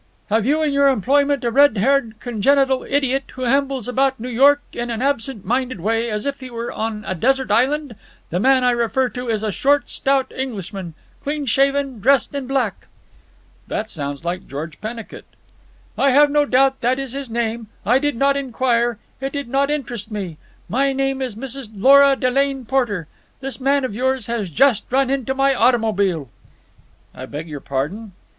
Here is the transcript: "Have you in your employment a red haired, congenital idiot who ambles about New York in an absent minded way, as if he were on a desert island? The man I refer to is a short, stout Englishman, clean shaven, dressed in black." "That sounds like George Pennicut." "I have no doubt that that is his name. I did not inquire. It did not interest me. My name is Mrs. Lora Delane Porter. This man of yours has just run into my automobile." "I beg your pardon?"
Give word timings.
"Have 0.31 0.47
you 0.47 0.63
in 0.63 0.73
your 0.73 0.87
employment 0.87 1.43
a 1.43 1.51
red 1.51 1.77
haired, 1.77 2.15
congenital 2.19 2.83
idiot 2.89 3.25
who 3.35 3.45
ambles 3.45 3.87
about 3.87 4.19
New 4.19 4.29
York 4.31 4.63
in 4.73 4.89
an 4.89 4.99
absent 4.99 5.45
minded 5.45 5.79
way, 5.79 6.09
as 6.09 6.25
if 6.25 6.39
he 6.39 6.49
were 6.49 6.71
on 6.71 7.05
a 7.05 7.13
desert 7.13 7.51
island? 7.51 7.95
The 8.31 8.39
man 8.39 8.63
I 8.63 8.71
refer 8.71 9.09
to 9.09 9.29
is 9.29 9.43
a 9.43 9.51
short, 9.51 9.91
stout 9.91 10.31
Englishman, 10.35 10.95
clean 11.21 11.45
shaven, 11.45 11.99
dressed 11.99 12.33
in 12.33 12.47
black." 12.47 12.87
"That 13.67 13.91
sounds 13.91 14.25
like 14.25 14.47
George 14.47 14.81
Pennicut." 14.81 15.23
"I 15.95 16.09
have 16.09 16.31
no 16.31 16.45
doubt 16.45 16.81
that 16.81 16.95
that 16.95 16.99
is 16.99 17.11
his 17.11 17.29
name. 17.29 17.67
I 17.85 17.99
did 17.99 18.15
not 18.15 18.35
inquire. 18.35 18.97
It 19.21 19.33
did 19.33 19.49
not 19.49 19.69
interest 19.69 20.09
me. 20.11 20.37
My 20.67 20.93
name 20.93 21.21
is 21.21 21.35
Mrs. 21.35 21.69
Lora 21.75 22.15
Delane 22.15 22.65
Porter. 22.65 23.05
This 23.39 23.61
man 23.61 23.85
of 23.85 23.93
yours 23.93 24.25
has 24.25 24.49
just 24.49 24.83
run 24.89 25.11
into 25.11 25.35
my 25.35 25.53
automobile." 25.53 26.27
"I 27.13 27.27
beg 27.27 27.47
your 27.47 27.59
pardon?" 27.59 28.13